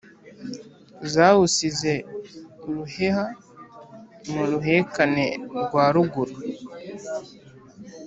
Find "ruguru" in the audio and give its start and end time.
5.93-6.35